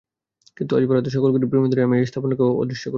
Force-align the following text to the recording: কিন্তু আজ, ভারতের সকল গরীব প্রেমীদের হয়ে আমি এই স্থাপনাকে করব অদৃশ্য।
কিন্তু 0.57 0.71
আজ, 0.77 0.83
ভারতের 0.89 1.13
সকল 1.15 1.29
গরীব 1.33 1.49
প্রেমীদের 1.51 1.77
হয়ে 1.77 1.87
আমি 1.89 1.95
এই 1.97 2.07
স্থাপনাকে 2.09 2.41
করব 2.41 2.55
অদৃশ্য। 2.61 2.85